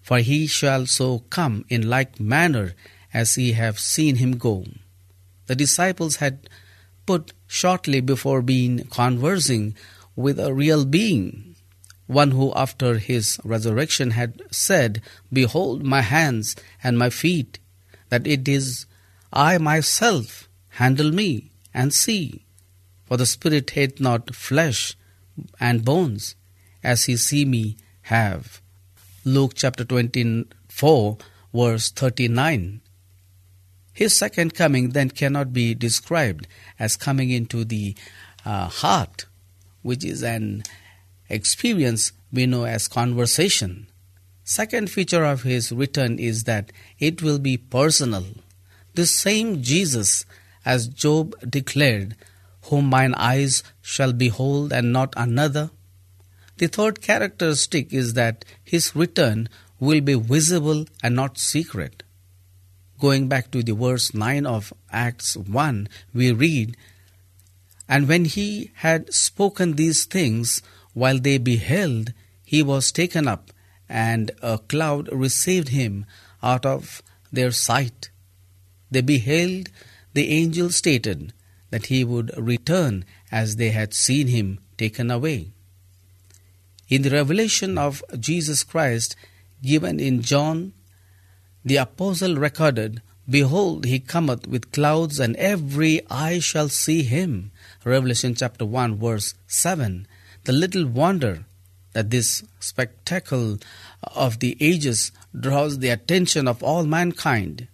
For 0.00 0.20
he 0.20 0.46
shall 0.46 0.86
so 0.86 1.18
come 1.28 1.66
in 1.68 1.90
like 1.90 2.18
manner 2.18 2.72
as 3.12 3.36
ye 3.36 3.52
have 3.52 3.78
seen 3.78 4.16
him 4.16 4.38
go. 4.38 4.64
The 5.44 5.56
disciples 5.56 6.16
had 6.16 6.48
put 7.04 7.34
shortly 7.46 8.00
before 8.00 8.40
being 8.40 8.84
conversing 8.84 9.76
with 10.16 10.40
a 10.40 10.54
real 10.54 10.86
being, 10.86 11.53
one 12.06 12.32
who 12.32 12.52
after 12.54 12.98
his 12.98 13.38
resurrection 13.44 14.10
had 14.10 14.42
said, 14.50 15.00
Behold 15.32 15.82
my 15.82 16.02
hands 16.02 16.56
and 16.82 16.98
my 16.98 17.10
feet, 17.10 17.58
that 18.10 18.26
it 18.26 18.46
is 18.46 18.86
I 19.32 19.58
myself, 19.58 20.48
handle 20.70 21.10
me 21.10 21.50
and 21.72 21.92
see. 21.92 22.44
For 23.06 23.16
the 23.16 23.26
Spirit 23.26 23.70
hath 23.70 24.00
not 24.00 24.34
flesh 24.34 24.96
and 25.58 25.84
bones, 25.84 26.36
as 26.82 27.08
ye 27.08 27.16
see 27.16 27.44
me 27.44 27.76
have. 28.02 28.60
Luke 29.24 29.52
chapter 29.54 29.84
24, 29.84 31.18
verse 31.52 31.90
39. 31.90 32.80
His 33.92 34.16
second 34.16 34.54
coming 34.54 34.90
then 34.90 35.10
cannot 35.10 35.52
be 35.52 35.74
described 35.74 36.46
as 36.78 36.96
coming 36.96 37.30
into 37.30 37.64
the 37.64 37.94
uh, 38.44 38.68
heart, 38.68 39.26
which 39.82 40.04
is 40.04 40.22
an 40.22 40.64
experience 41.28 42.12
we 42.32 42.46
know 42.46 42.64
as 42.64 42.88
conversation. 42.88 43.86
Second 44.44 44.90
feature 44.90 45.24
of 45.24 45.42
his 45.42 45.72
return 45.72 46.18
is 46.18 46.44
that 46.44 46.70
it 46.98 47.22
will 47.22 47.38
be 47.38 47.56
personal. 47.56 48.26
The 48.94 49.06
same 49.06 49.62
Jesus, 49.62 50.26
as 50.64 50.88
Job 50.88 51.34
declared, 51.48 52.16
whom 52.64 52.86
mine 52.86 53.14
eyes 53.14 53.62
shall 53.80 54.12
behold 54.12 54.72
and 54.72 54.92
not 54.92 55.14
another. 55.16 55.70
The 56.58 56.68
third 56.68 57.00
characteristic 57.00 57.92
is 57.92 58.14
that 58.14 58.44
his 58.62 58.94
return 58.94 59.48
will 59.80 60.00
be 60.00 60.14
visible 60.14 60.86
and 61.02 61.16
not 61.16 61.38
secret. 61.38 62.02
Going 63.00 63.28
back 63.28 63.50
to 63.50 63.62
the 63.62 63.74
verse 63.74 64.14
9 64.14 64.46
of 64.46 64.72
Acts 64.92 65.36
1, 65.36 65.88
we 66.14 66.32
read, 66.32 66.76
And 67.88 68.08
when 68.08 68.24
he 68.24 68.70
had 68.76 69.12
spoken 69.12 69.74
these 69.74 70.04
things, 70.04 70.62
while 70.94 71.18
they 71.18 71.38
beheld, 71.38 72.12
he 72.44 72.62
was 72.62 72.90
taken 72.90 73.28
up, 73.28 73.52
and 73.88 74.30
a 74.40 74.58
cloud 74.58 75.08
received 75.12 75.68
him 75.68 76.06
out 76.42 76.64
of 76.64 77.02
their 77.32 77.50
sight. 77.50 78.10
They 78.90 79.02
beheld, 79.02 79.68
the 80.14 80.30
angel 80.30 80.70
stated 80.70 81.32
that 81.70 81.86
he 81.86 82.04
would 82.04 82.30
return 82.38 83.04
as 83.30 83.56
they 83.56 83.70
had 83.70 83.92
seen 83.92 84.28
him 84.28 84.60
taken 84.78 85.10
away. 85.10 85.48
In 86.88 87.02
the 87.02 87.10
revelation 87.10 87.76
of 87.76 88.02
Jesus 88.18 88.62
Christ 88.62 89.16
given 89.62 89.98
in 89.98 90.22
John, 90.22 90.72
the 91.64 91.76
apostle 91.76 92.36
recorded, 92.36 93.02
Behold, 93.28 93.86
he 93.86 93.98
cometh 93.98 94.46
with 94.46 94.70
clouds, 94.70 95.18
and 95.18 95.34
every 95.36 96.02
eye 96.10 96.38
shall 96.38 96.68
see 96.68 97.02
him. 97.02 97.52
Revelation 97.84 98.34
chapter 98.34 98.66
1, 98.66 98.96
verse 98.98 99.34
7. 99.46 100.06
The 100.44 100.52
little 100.52 100.86
wonder 100.86 101.46
that 101.94 102.10
this 102.10 102.44
spectacle 102.60 103.58
of 104.02 104.40
the 104.40 104.58
ages 104.60 105.10
draws 105.38 105.78
the 105.78 105.88
attention 105.88 106.46
of 106.46 106.62
all 106.62 106.84
mankind. 106.84 107.66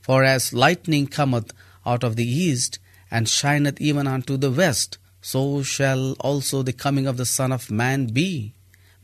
For 0.00 0.22
as 0.22 0.52
lightning 0.52 1.08
cometh 1.08 1.52
out 1.84 2.04
of 2.04 2.14
the 2.14 2.28
east, 2.28 2.78
and 3.10 3.28
shineth 3.28 3.80
even 3.80 4.06
unto 4.06 4.36
the 4.36 4.50
west, 4.50 4.98
so 5.20 5.64
shall 5.64 6.12
also 6.20 6.62
the 6.62 6.72
coming 6.72 7.08
of 7.08 7.16
the 7.16 7.26
Son 7.26 7.50
of 7.50 7.70
Man 7.70 8.06
be. 8.06 8.52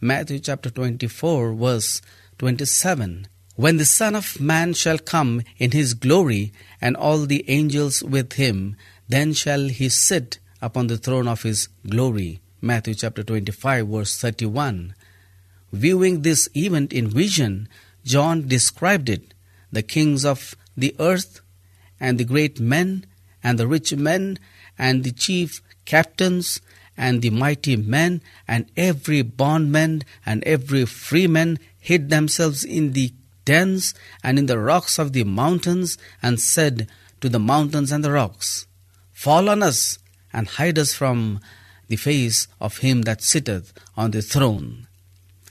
Matthew 0.00 0.38
chapter 0.38 0.70
24, 0.70 1.54
verse 1.54 2.00
27. 2.38 3.26
When 3.56 3.76
the 3.78 3.84
Son 3.84 4.14
of 4.14 4.38
Man 4.40 4.72
shall 4.72 4.98
come 4.98 5.42
in 5.58 5.72
his 5.72 5.94
glory, 5.94 6.52
and 6.80 6.96
all 6.96 7.26
the 7.26 7.44
angels 7.48 8.04
with 8.04 8.34
him, 8.34 8.76
then 9.08 9.32
shall 9.32 9.68
he 9.68 9.88
sit 9.88 10.38
upon 10.62 10.86
the 10.86 10.98
throne 10.98 11.26
of 11.26 11.42
his 11.42 11.68
glory. 11.88 12.40
Matthew 12.64 12.94
chapter 12.94 13.22
25, 13.22 13.88
verse 13.88 14.16
31. 14.16 14.94
Viewing 15.70 16.22
this 16.22 16.48
event 16.56 16.94
in 16.94 17.08
vision, 17.08 17.68
John 18.06 18.48
described 18.48 19.10
it 19.10 19.34
the 19.70 19.82
kings 19.82 20.24
of 20.24 20.56
the 20.74 20.96
earth, 20.98 21.42
and 22.00 22.16
the 22.16 22.24
great 22.24 22.58
men, 22.60 23.04
and 23.42 23.58
the 23.58 23.66
rich 23.66 23.92
men, 23.92 24.38
and 24.78 25.04
the 25.04 25.12
chief 25.12 25.60
captains, 25.84 26.62
and 26.96 27.20
the 27.20 27.28
mighty 27.28 27.76
men, 27.76 28.22
and 28.48 28.64
every 28.78 29.20
bondman, 29.20 30.02
and 30.24 30.42
every 30.44 30.86
freeman 30.86 31.58
hid 31.78 32.08
themselves 32.08 32.64
in 32.64 32.94
the 32.94 33.12
dens 33.44 33.92
and 34.22 34.38
in 34.38 34.46
the 34.46 34.58
rocks 34.58 34.98
of 34.98 35.12
the 35.12 35.24
mountains, 35.24 35.98
and 36.22 36.40
said 36.40 36.88
to 37.20 37.28
the 37.28 37.38
mountains 37.38 37.92
and 37.92 38.02
the 38.02 38.12
rocks, 38.12 38.66
Fall 39.12 39.50
on 39.50 39.62
us, 39.62 39.98
and 40.32 40.48
hide 40.48 40.78
us 40.78 40.94
from 40.94 41.40
the 41.94 42.02
face 42.02 42.48
of 42.60 42.78
him 42.78 43.02
that 43.02 43.22
sitteth 43.22 43.72
on 43.96 44.10
the 44.10 44.20
throne, 44.20 44.88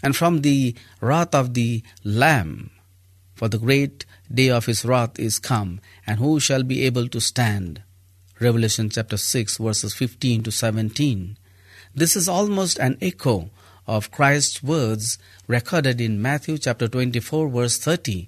and 0.03 0.13
from 0.13 0.41
the 0.41 0.75
wrath 0.99 1.33
of 1.33 1.53
the 1.53 1.81
Lamb. 2.03 2.69
For 3.33 3.47
the 3.47 3.57
great 3.57 4.05
day 4.29 4.49
of 4.49 4.65
his 4.65 4.83
wrath 4.83 5.17
is 5.17 5.39
come, 5.39 5.79
and 6.05 6.19
who 6.19 6.41
shall 6.41 6.63
be 6.63 6.83
able 6.83 7.07
to 7.07 7.21
stand? 7.21 7.81
Revelation 8.41 8.89
chapter 8.89 9.15
6, 9.15 9.57
verses 9.57 9.93
15 9.93 10.43
to 10.43 10.51
17. 10.51 11.37
This 11.95 12.17
is 12.17 12.27
almost 12.27 12.77
an 12.77 12.97
echo 13.01 13.49
of 13.87 14.11
Christ's 14.11 14.61
words 14.61 15.17
recorded 15.47 16.01
in 16.01 16.21
Matthew 16.21 16.57
chapter 16.57 16.89
24, 16.89 17.47
verse 17.47 17.77
30. 17.77 18.27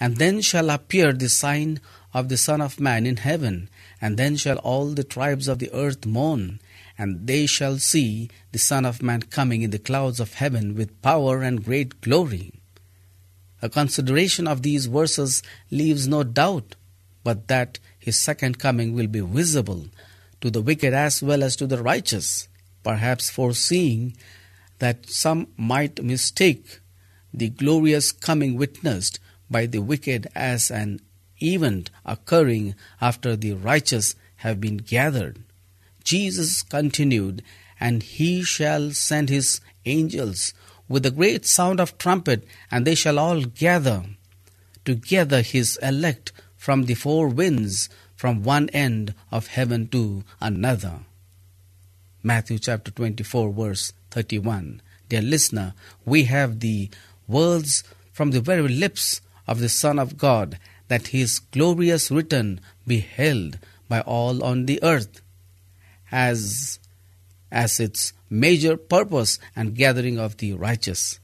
And 0.00 0.16
then 0.16 0.40
shall 0.40 0.70
appear 0.70 1.12
the 1.12 1.28
sign 1.28 1.80
of 2.12 2.28
the 2.28 2.36
Son 2.36 2.60
of 2.60 2.80
Man 2.80 3.06
in 3.06 3.18
heaven, 3.18 3.68
and 4.02 4.18
then 4.18 4.36
shall 4.36 4.58
all 4.58 4.88
the 4.88 5.04
tribes 5.04 5.46
of 5.46 5.60
the 5.60 5.72
earth 5.72 6.04
mourn, 6.04 6.60
and 6.98 7.26
they 7.26 7.46
shall 7.46 7.78
see 7.78 8.28
the 8.50 8.58
Son 8.58 8.84
of 8.84 9.02
Man 9.02 9.22
coming 9.22 9.62
in 9.62 9.70
the 9.70 9.78
clouds 9.78 10.20
of 10.20 10.34
heaven 10.34 10.74
with 10.74 11.00
power 11.00 11.40
and 11.40 11.64
great 11.64 12.00
glory. 12.00 12.52
A 13.62 13.68
consideration 13.68 14.48
of 14.48 14.62
these 14.62 14.86
verses 14.86 15.42
leaves 15.70 16.08
no 16.08 16.24
doubt 16.24 16.74
but 17.24 17.46
that 17.46 17.78
his 17.98 18.18
second 18.18 18.58
coming 18.58 18.94
will 18.94 19.06
be 19.06 19.20
visible 19.20 19.86
to 20.40 20.50
the 20.50 20.60
wicked 20.60 20.92
as 20.92 21.22
well 21.22 21.42
as 21.42 21.54
to 21.56 21.66
the 21.68 21.80
righteous, 21.80 22.48
perhaps 22.82 23.30
foreseeing 23.30 24.16
that 24.80 25.08
some 25.08 25.46
might 25.56 26.02
mistake 26.02 26.80
the 27.32 27.48
glorious 27.48 28.10
coming 28.10 28.56
witnessed 28.56 29.20
by 29.48 29.66
the 29.66 29.78
wicked 29.78 30.26
as 30.34 30.70
an 30.70 31.00
event 31.42 31.90
occurring 32.04 32.74
after 33.00 33.36
the 33.36 33.52
righteous 33.52 34.14
have 34.36 34.60
been 34.60 34.78
gathered. 34.78 35.38
Jesus 36.04 36.62
continued, 36.62 37.42
And 37.78 38.02
he 38.02 38.42
shall 38.42 38.90
send 38.90 39.28
his 39.28 39.60
angels 39.84 40.54
with 40.88 41.06
a 41.06 41.10
great 41.10 41.46
sound 41.46 41.80
of 41.80 41.98
trumpet, 41.98 42.44
and 42.70 42.86
they 42.86 42.94
shall 42.94 43.18
all 43.18 43.42
gather 43.42 44.04
together 44.84 45.42
his 45.42 45.78
elect 45.82 46.32
from 46.56 46.84
the 46.84 46.94
four 46.94 47.28
winds, 47.28 47.88
from 48.14 48.42
one 48.42 48.68
end 48.70 49.14
of 49.30 49.48
heaven 49.48 49.88
to 49.88 50.22
another. 50.40 51.00
Matthew 52.22 52.58
chapter 52.58 52.90
24, 52.90 53.52
verse 53.52 53.92
31. 54.10 54.80
Dear 55.08 55.22
listener, 55.22 55.74
we 56.04 56.24
have 56.24 56.60
the 56.60 56.88
words 57.26 57.82
from 58.12 58.30
the 58.30 58.40
very 58.40 58.68
lips 58.68 59.20
of 59.46 59.58
the 59.58 59.68
Son 59.68 59.98
of 59.98 60.16
God 60.16 60.58
that 60.92 61.08
his 61.08 61.38
glorious 61.56 62.10
return 62.10 62.60
be 62.86 62.98
held 63.00 63.58
by 63.88 64.00
all 64.02 64.44
on 64.44 64.66
the 64.66 64.78
earth 64.82 65.22
as 66.10 66.78
as 67.50 67.80
its 67.80 68.12
major 68.28 68.76
purpose 68.76 69.38
and 69.56 69.74
gathering 69.74 70.18
of 70.18 70.36
the 70.36 70.52
righteous 70.52 71.18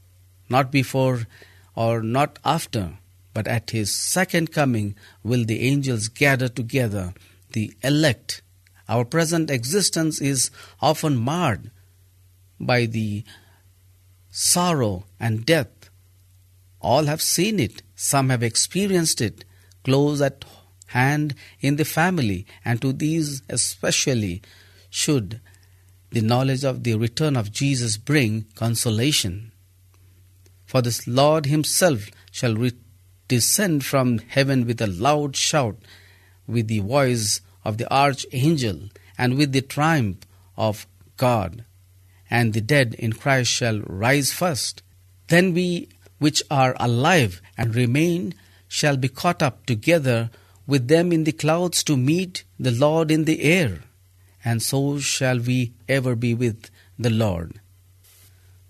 not 0.49 0.71
before 0.71 1.27
or 1.75 2.01
not 2.01 2.39
after 2.43 2.85
but 3.33 3.47
at 3.47 3.69
his 3.69 3.93
second 3.93 4.51
coming 4.51 4.95
will 5.23 5.45
the 5.45 5.61
angels 5.61 6.07
gather 6.07 6.49
together 6.49 7.13
the 7.51 7.71
elect. 7.83 8.41
Our 8.87 9.05
present 9.05 9.49
existence 9.49 10.19
is 10.19 10.51
often 10.81 11.15
marred 11.15 11.71
by 12.59 12.85
the 12.85 13.23
sorrow 14.29 15.05
and 15.19 15.45
death. 15.45 15.89
All 16.81 17.05
have 17.05 17.21
seen 17.21 17.59
it 17.59 17.81
some 17.95 18.29
have 18.29 18.43
experienced 18.43 19.21
it 19.21 19.45
close 19.83 20.21
at 20.21 20.45
hand 20.87 21.35
in 21.59 21.75
the 21.75 21.85
family, 21.85 22.45
and 22.65 22.81
to 22.81 22.93
these 22.93 23.41
especially 23.49 24.41
should 24.89 25.39
the 26.11 26.21
knowledge 26.21 26.63
of 26.63 26.83
the 26.83 26.95
return 26.95 27.37
of 27.37 27.51
Jesus 27.51 27.97
bring 27.97 28.45
consolation. 28.55 29.51
For 30.65 30.81
this 30.81 31.07
Lord 31.07 31.45
Himself 31.45 32.09
shall 32.31 32.55
re- 32.55 32.71
descend 33.27 33.85
from 33.85 34.17
heaven 34.19 34.65
with 34.65 34.81
a 34.81 34.87
loud 34.87 35.35
shout, 35.35 35.77
with 36.47 36.67
the 36.67 36.79
voice 36.79 37.41
of 37.63 37.77
the 37.77 37.91
archangel, 37.93 38.89
and 39.17 39.37
with 39.37 39.51
the 39.51 39.61
triumph 39.61 40.25
of 40.57 40.87
God. 41.17 41.65
And 42.29 42.53
the 42.53 42.61
dead 42.61 42.95
in 42.97 43.13
Christ 43.13 43.51
shall 43.51 43.81
rise 43.81 44.31
first. 44.31 44.81
Then 45.27 45.53
we 45.53 45.89
which 46.17 46.43
are 46.49 46.75
alive 46.79 47.41
and 47.57 47.75
remain 47.75 48.33
shall 48.69 48.95
be 48.95 49.09
caught 49.09 49.43
up 49.43 49.65
together 49.65 50.29
with 50.65 50.87
them 50.87 51.11
in 51.11 51.25
the 51.25 51.33
clouds 51.33 51.83
to 51.83 51.97
meet 51.97 52.43
the 52.57 52.71
Lord 52.71 53.09
in 53.11 53.25
the 53.25 53.41
air, 53.41 53.79
and 54.45 54.61
so 54.61 54.99
shall 54.99 55.39
we 55.39 55.73
ever 55.89 56.15
be 56.15 56.33
with 56.33 56.69
the 56.97 57.09
Lord. 57.09 57.59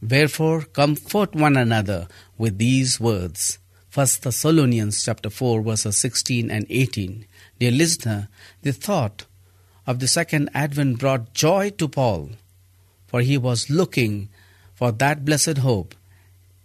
Wherefore 0.01 0.61
comfort 0.61 1.35
one 1.35 1.57
another 1.57 2.07
with 2.37 2.57
these 2.57 2.99
words. 2.99 3.59
1 3.93 4.07
Thessalonians 4.21 5.03
chapter 5.03 5.29
4 5.29 5.61
verses 5.61 5.97
16 5.97 6.49
and 6.49 6.65
18. 6.69 7.25
Dear 7.59 7.71
listener, 7.71 8.29
the 8.61 8.71
thought 8.71 9.25
of 9.85 9.99
the 9.99 10.07
second 10.07 10.49
advent 10.53 10.99
brought 10.99 11.33
joy 11.33 11.71
to 11.71 11.89
Paul, 11.89 12.29
for 13.07 13.19
he 13.21 13.37
was 13.37 13.69
looking 13.69 14.29
for 14.73 14.93
that 14.93 15.25
blessed 15.25 15.57
hope 15.57 15.95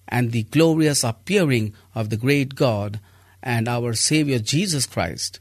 and 0.06 0.30
the 0.30 0.44
glorious 0.44 1.02
appearing 1.02 1.74
of 1.94 2.10
the 2.10 2.16
great 2.16 2.54
God 2.54 3.00
and 3.44 3.68
our 3.68 3.92
Savior 3.92 4.38
Jesus 4.38 4.86
Christ. 4.86 5.38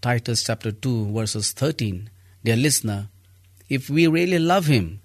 Titus 0.00 0.44
chapter 0.44 0.70
2 0.70 1.12
verses 1.12 1.52
13. 1.52 2.08
Dear 2.44 2.56
listener, 2.56 3.08
if 3.68 3.90
we 3.90 4.06
really 4.06 4.38
love 4.38 4.66
Him, 4.66 5.00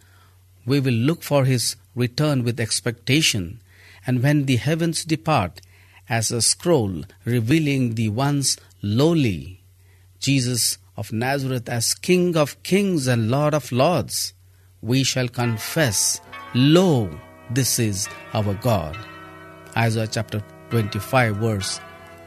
we 0.65 0.79
will 0.79 0.93
look 0.93 1.23
for 1.23 1.45
His 1.45 1.75
return 1.95 2.43
with 2.43 2.59
expectation, 2.59 3.61
and 4.05 4.21
when 4.21 4.45
the 4.45 4.57
heavens 4.57 5.03
depart, 5.03 5.59
as 6.07 6.31
a 6.31 6.41
scroll 6.41 7.03
revealing 7.25 7.95
the 7.95 8.09
once 8.09 8.57
lowly 8.81 9.61
Jesus 10.19 10.77
of 10.97 11.11
Nazareth 11.11 11.69
as 11.69 11.93
King 11.93 12.35
of 12.35 12.61
kings 12.63 13.07
and 13.07 13.31
Lord 13.31 13.53
of 13.53 13.71
lords, 13.71 14.33
we 14.81 15.03
shall 15.03 15.27
confess, 15.27 16.19
Lo, 16.53 17.09
this 17.49 17.79
is 17.79 18.07
our 18.33 18.53
God. 18.55 18.97
Isaiah 19.77 20.07
chapter 20.07 20.43
25, 20.71 21.35
verse 21.37 21.79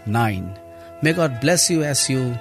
9. 0.06 0.58
May 1.02 1.12
God 1.12 1.40
bless 1.40 1.70
you 1.70 1.82
as 1.82 2.08
you 2.08 2.38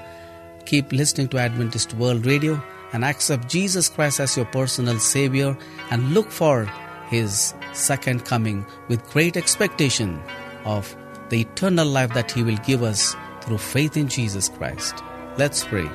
keep 0.65 0.91
listening 0.91 1.28
to 1.30 1.38
Adventist 1.38 1.93
World 1.95 2.26
Radio 2.26 2.62
and 2.93 3.04
accept 3.04 3.50
Jesus 3.50 3.89
Christ 3.89 4.19
as 4.19 4.36
your 4.36 4.45
personal 4.45 5.00
Savior 5.00 5.58
and 5.89 6.13
look 6.13 6.30
for 6.30 6.65
His 7.10 7.54
second 7.74 8.26
coming 8.26 8.65
with 8.88 9.10
great 9.10 9.38
expectation 9.38 10.21
of 10.65 10.95
the 11.30 11.41
eternal 11.41 11.88
life 11.88 12.13
that 12.13 12.32
He 12.32 12.43
will 12.43 12.58
give 12.58 12.84
us 12.84 13.15
through 13.41 13.58
faith 13.58 13.97
in 13.97 14.08
Jesus 14.08 14.50
Christ. 14.50 14.95
Let's 15.38 15.63
pray. 15.63 15.89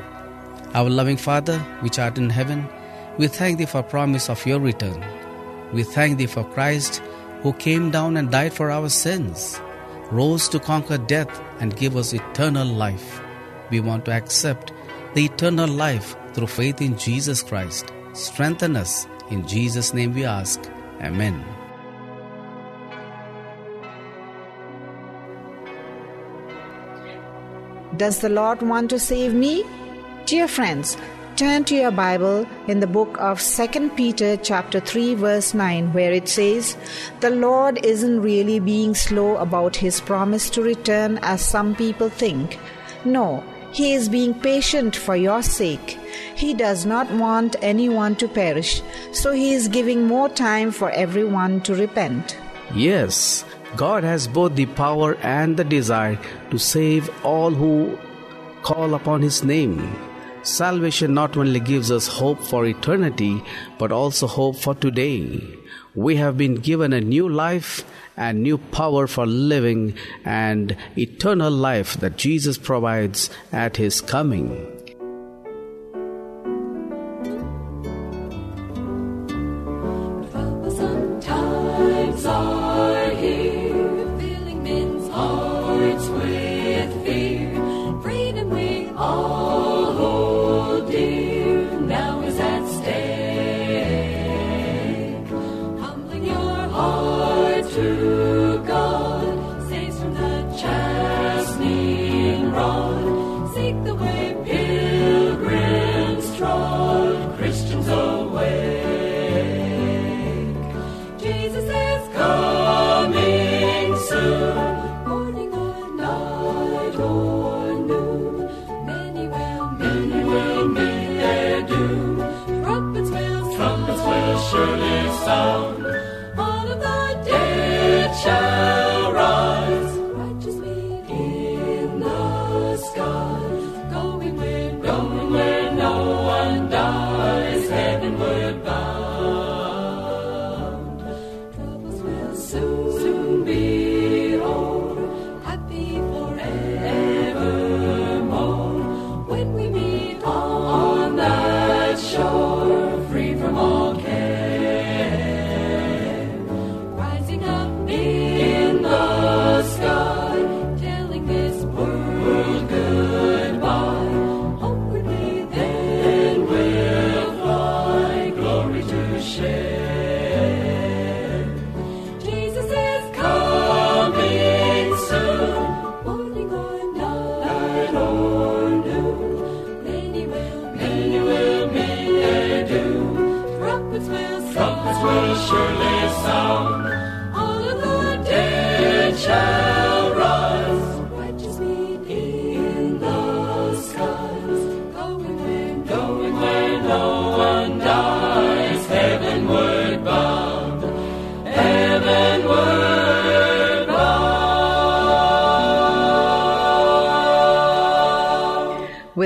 Our 0.75 0.91
loving 0.91 1.17
Father, 1.17 1.59
which 1.81 1.99
art 1.99 2.19
in 2.19 2.31
heaven, 2.31 2.69
we 3.19 3.29
thank 3.29 3.59
Thee 3.59 3.67
for 3.67 3.83
promise 3.83 4.29
of 4.29 4.45
Your 4.47 4.61
return. 4.61 5.05
We 5.73 5.83
thank 5.83 6.19
Thee 6.19 6.27
for 6.27 6.45
Christ 6.45 7.03
who 7.43 7.53
came 7.53 7.91
down 7.91 8.17
and 8.17 8.31
died 8.31 8.53
for 8.53 8.71
our 8.71 8.89
sins, 8.89 9.61
rose 10.11 10.49
to 10.49 10.59
conquer 10.59 10.99
death 10.99 11.41
and 11.61 11.77
give 11.77 11.97
us 11.97 12.13
eternal 12.13 12.67
life. 12.67 13.21
We 13.71 13.81
want 13.81 14.05
to 14.07 14.13
accept 14.13 14.73
the 15.15 15.25
eternal 15.25 15.69
life 15.69 16.17
through 16.33 16.49
faith 16.49 16.81
in 16.81 16.99
Jesus 16.99 17.43
Christ. 17.43 17.93
Strengthen 18.13 18.77
us. 18.77 19.07
In 19.31 19.47
Jesus' 19.47 19.93
name 19.93 20.15
we 20.15 20.25
ask. 20.25 20.61
Amen. 21.01 21.45
Does 27.97 28.21
the 28.21 28.29
Lord 28.29 28.63
want 28.63 28.91
to 28.91 28.99
save 28.99 29.33
me? 29.33 29.65
Dear 30.27 30.49
friends, 30.49 30.97
turn 31.37 31.65
to 31.65 31.75
your 31.75 31.91
Bible 31.91 32.47
in 32.67 32.81
the 32.81 32.87
book 32.87 33.19
of 33.21 33.41
2 33.41 33.91
Peter 33.91 34.39
chapter 34.39 34.81
3 34.81 35.15
verse 35.15 35.53
9 35.53 35.93
where 35.93 36.13
it 36.13 36.29
says, 36.29 36.77
"The 37.21 37.31
Lord 37.31 37.79
isn't 37.85 38.23
really 38.23 38.59
being 38.59 38.95
slow 38.95 39.37
about 39.37 39.77
his 39.77 40.01
promise 40.01 40.49
to 40.51 40.63
return 40.63 41.19
as 41.23 41.43
some 41.43 41.75
people 41.75 42.09
think. 42.09 42.59
No, 43.05 43.45
he 43.71 43.93
is 43.93 44.09
being 44.09 44.33
patient 44.47 44.97
for 44.97 45.17
your 45.25 45.43
sake. 45.43 45.99
He 46.35 46.55
does 46.55 46.87
not 46.87 47.13
want 47.13 47.61
anyone 47.61 48.17
to 48.17 48.33
perish, 48.41 48.81
so 49.13 49.33
he 49.33 49.53
is 49.53 49.69
giving 49.69 50.07
more 50.07 50.31
time 50.31 50.71
for 50.71 50.91
everyone 51.05 51.61
to 51.69 51.75
repent." 51.75 52.37
Yes, 52.75 53.45
God 53.77 54.05
has 54.05 54.27
both 54.27 54.55
the 54.57 54.67
power 54.83 55.15
and 55.37 55.57
the 55.57 55.71
desire 55.79 56.19
to 56.51 56.59
save 56.73 57.11
all 57.23 57.51
who 57.51 57.73
call 58.63 58.95
upon 58.95 59.21
His 59.23 59.45
name. 59.45 59.81
Salvation 60.47 61.13
not 61.13 61.37
only 61.37 61.59
gives 61.59 61.91
us 61.91 62.07
hope 62.07 62.41
for 62.41 62.65
eternity, 62.65 63.43
but 63.81 63.91
also 63.91 64.29
hope 64.29 64.55
for 64.55 64.77
today. 64.77 65.43
We 65.97 66.17
have 66.17 66.39
been 66.39 66.55
given 66.55 66.93
a 66.93 67.01
new 67.01 67.29
life 67.29 67.85
and 68.17 68.45
new 68.45 68.59
power 68.59 69.09
for 69.09 69.27
living 69.27 69.97
and 70.25 70.77
eternal 70.97 71.51
life 71.51 71.97
that 71.97 72.17
Jesus 72.17 72.59
provides 72.59 73.29
at 73.51 73.77
His 73.77 74.01
coming. 74.01 74.76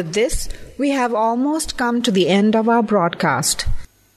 With 0.01 0.15
this, 0.15 0.49
we 0.79 0.93
have 0.93 1.13
almost 1.13 1.77
come 1.77 2.01
to 2.01 2.11
the 2.11 2.27
end 2.27 2.57
of 2.57 2.71
our 2.71 2.83
broadcast. 2.83 3.67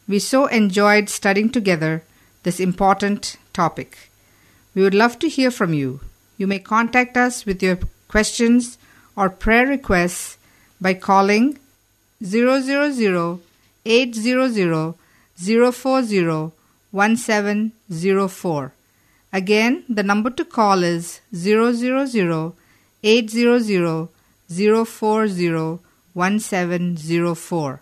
We 0.07 0.17
so 0.17 0.45
enjoyed 0.45 1.09
studying 1.09 1.49
together 1.49 2.05
this 2.43 2.61
important 2.61 3.35
topic. 3.51 4.09
We 4.73 4.81
would 4.81 4.95
love 4.95 5.19
to 5.19 5.27
hear 5.27 5.51
from 5.51 5.73
you. 5.73 5.99
You 6.37 6.47
may 6.47 6.59
contact 6.59 7.17
us 7.17 7.45
with 7.45 7.61
your 7.61 7.79
questions 8.07 8.77
or 9.17 9.29
prayer 9.29 9.67
requests 9.67 10.37
by 10.79 10.93
calling 10.93 11.59
000 12.23 13.41
800 13.85 14.95
040 15.35 16.51
1704. 16.91 18.73
Again, 19.33 19.83
the 19.89 20.03
number 20.03 20.29
to 20.29 20.45
call 20.45 20.81
is 20.81 21.19
000 21.33 22.55
800 23.03 24.12
040 24.57 25.79
1704. 26.13 27.79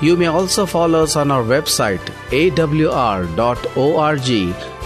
You 0.00 0.16
may 0.16 0.26
also 0.26 0.66
follow 0.66 1.02
us 1.04 1.16
on 1.16 1.30
our 1.30 1.42
website 1.42 2.00
awr.org 2.30 3.28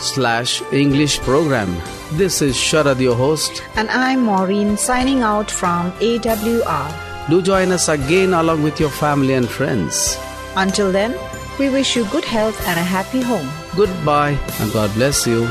slash 0.01 0.63
English 0.73 1.19
program. 1.21 1.77
This 2.13 2.41
is 2.41 2.57
Sharad, 2.57 3.01
your 3.01 3.17
host. 3.17 3.63
And 3.75 3.91
I'm 3.91 4.21
Maureen 4.23 4.77
signing 4.77 5.23
out 5.23 5.51
from 5.51 5.93
AWR. 5.93 7.29
Do 7.29 7.43
join 7.43 7.73
us 7.73 7.89
again 7.89 8.33
along 8.33 8.63
with 8.63 8.81
your 8.81 8.91
family 8.91 9.35
and 9.35 9.49
friends. 9.49 10.17
Until 10.57 10.93
then, 10.93 11.15
we 11.59 11.69
wish 11.69 11.97
you 11.97 12.05
good 12.07 12.25
health 12.25 12.59
and 12.67 12.79
a 12.79 12.83
happy 12.83 13.21
home. 13.21 13.49
Goodbye 13.77 14.39
and 14.61 14.73
God 14.73 14.93
bless 14.95 15.27
you. 15.27 15.49